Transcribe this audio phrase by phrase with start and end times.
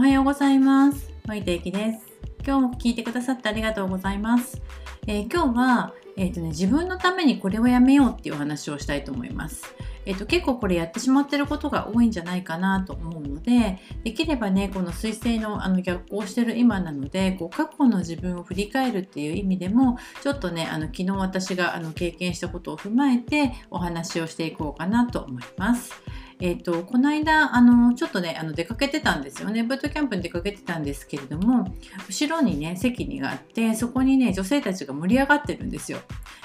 [0.00, 1.12] おはようございます。
[1.26, 1.98] 森田ゆきです。
[2.42, 4.62] 今日も聞いてくださってありがとうございます。
[5.06, 9.62] えー今日は、えーとね、自分のためにこれをやめようっていうお話をしたいと思います。
[10.06, 25.92] えーと結構これやってしまってることが多いんじゃないかなと思うのでできればねこの彗星のあの逆行してる今なのでこう過去の自分を振り返るっていう意味でもちょっとねあの昨日私があの経験したことを踏まえてお話をしていこうかなと思います。
[26.42, 29.62] えー、とこの間あのちょっとねあの出かけてたんですよね。
[29.62, 31.74] ブートキャンプに出かけてたんですけれども
[32.08, 35.98] 後ろにね席にがあってそこにね女性たちが盛り上がってるんですよ。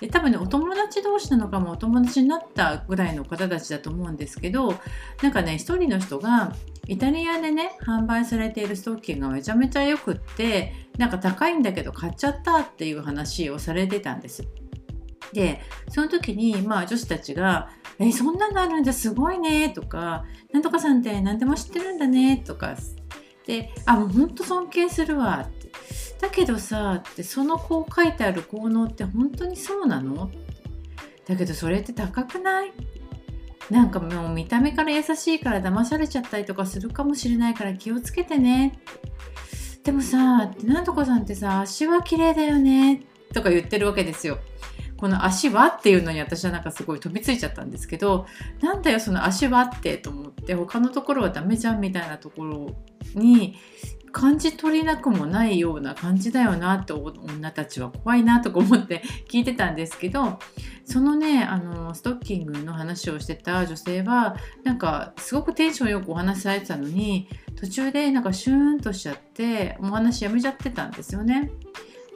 [0.00, 4.74] で多分ねお友達同士なのかもお友達になったぐらいの方たちだと思うんですけど
[5.22, 6.54] なんかね一人の人が
[6.86, 14.46] イタリアでね販売されているストッキングがめちゃめちゃ良くってなんか高いんだけど買っちゃったっていう話をされてたんです。
[15.32, 17.70] でその時にまあ女子たちが
[18.00, 22.76] 「えそんなのあるんだすごいね」とか「なんとかさんって何でも知ってるんだね」とか。
[23.46, 25.70] で「あもうほんと尊敬するわ」って
[26.20, 30.30] 「だけどさ」ってそのこう書いてある効能って本当にそうなの
[31.26, 32.72] だけどそれって高くない
[33.70, 38.80] なんかもう見た目から優しいから騙されちゃったりとかするかもしれないから気をつけてね
[39.84, 44.38] でもさなんとかさんってさ足は綺麗だよねとか言ってるわけですよ。
[45.00, 48.26] この足はっていうのに私はなんかすごい飛びついちゃったんですけど
[48.60, 52.76] なんだよその足はってと思って他のところはダメじゃんみたいなところ
[53.14, 53.56] に
[54.12, 60.38] 感じ取りなくもないような感じだよなって女たちは怖いなとか思って 聞いてたんですけど
[60.84, 71.50] そのねあのストッキングの話をしてた女性はなんかすごくテンションよくお話しされてたのに途中でなんかシューンとしちゃってお話やめちゃってたんですよね。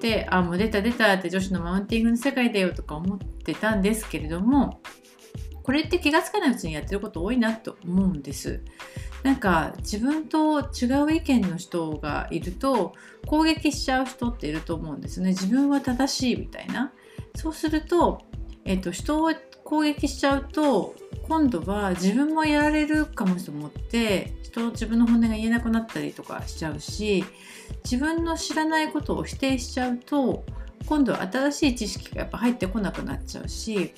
[0.01, 4.81] であもう出た出たって女子のマウンティングの世界だよとか思ってたんですけれども
[5.63, 8.61] これって気がつかないうちにやってること多いなと思うんです。
[9.23, 12.93] なんか自分と違う意見の人がいると
[13.27, 15.31] 攻撃しちゃう人っていると思うんですね。
[15.31, 16.93] 自分は正しいみたいな。
[17.35, 18.21] そうすると、
[18.67, 19.33] えっと、人を
[19.65, 27.25] 攻撃しちゃうと今度は自分もやられるかもと思って人自分の本音が言えなくなったりとかしちゃうし
[27.85, 30.45] 自分の知らないことを否定しちゃうと
[30.87, 33.93] 今度は新しい知識がやっぱ入ってこなくなっちゃうし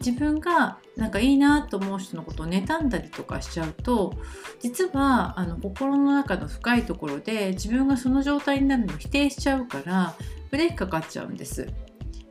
[0.00, 4.14] 自分がなんかいいなと思う人のことを妬んだりとかしちゃうと
[4.60, 10.14] 実はあの心の中の深いところで自分がその状態になるのを否定しちゃうから
[10.50, 11.68] ブレーキかかっちゃうんです。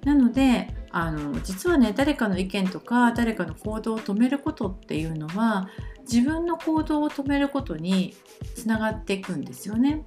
[0.03, 5.67] なのであの実はね誰かの意見とか誰かの行動を止めることっていうのは
[6.11, 8.15] 自分の行動を止めることに
[8.55, 10.05] つながっていくんですよね。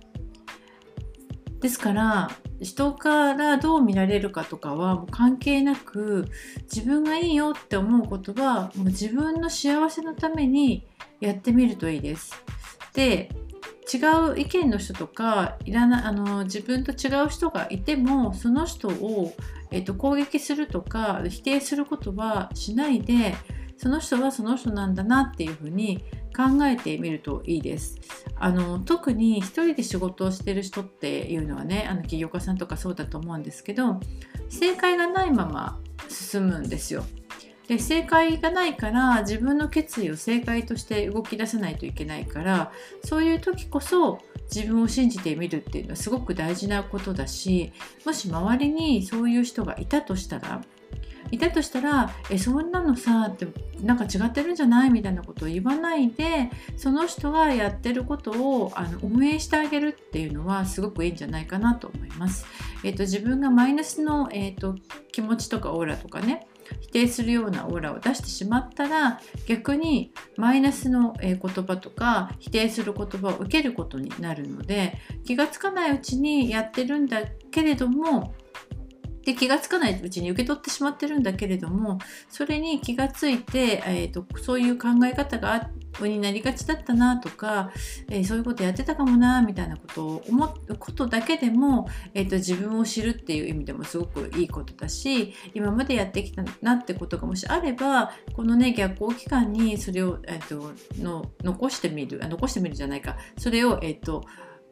[1.60, 6.28] ですから人からどう見られるかとかはもう関係なく
[6.72, 10.86] 自分がいいよって思うことはもう自分の幸せのために
[11.20, 12.32] やってみるといいです。
[12.94, 13.30] で
[13.92, 13.96] 違
[14.32, 19.32] う意見の人とかいらなあの自分と違う人がいてもその人を、
[19.70, 23.34] えっと、攻撃するとか否定することはしないで
[23.78, 26.04] その人はその人なんだなっていうふうに
[26.36, 27.96] 考えてみるといいです。
[28.36, 34.00] あの特に一人で仕事をしてる人っていうのはねあの起業家さんとかそうだと思うんですけど
[34.48, 37.04] 正解がないまま進むんですよ。
[37.68, 42.72] で正解がないから自分の決意を正解として動き出さないといけないから
[43.04, 44.18] そういう時こそ
[44.52, 47.72] 自分を信じてみるっていうのはすごく大事なことだし
[48.06, 50.62] もし周りにそういう人がいたとしたら
[51.30, 53.46] いたとしたら「えそんなのさ」って
[53.82, 54.90] なんか違ってるんじゃない？
[54.90, 62.46] みたいなことを言わないでその人がやってることをあの応援してあげるっていうのはすごくいいんじゃないかなと思います。
[62.84, 64.76] えーと自分がマイナスの、えーと
[65.12, 66.46] 気持ちとかオーラとかね
[66.80, 78.34] 否定するようなオーラを出してしまったら逆にマイナスの言葉とか否定する言葉を受けることになるので気がつかないうちにやってるんだけれども
[79.28, 81.98] で気がつかないうちに受け取ってしまってるんだけれども
[82.30, 85.68] それに気がついて、えーと、そういう考え方が
[86.00, 87.70] になりがちだったなとか、
[88.08, 103.16] えー、そういうことやってたかもなみたいなことを思うことだけでも、えーと、自分を知るっていう意味でもすごくいいことだし今までやってきたなってことがもしあればこのね逆行期間にそれを、えーと、の残してみるあ残してみるじゃないか。
[103.36, 104.24] それを、えー、と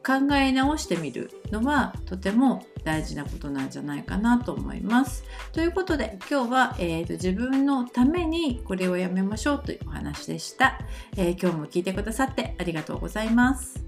[0.06, 5.24] 考え直してみるのはとても大事なことなんじゃないかなと思います。
[5.52, 10.78] ということで今日は、えーと、自分のためにこれをやめましょうというお話でした、
[11.16, 13.85] えー、今日も聞いてくださってありがとうございます。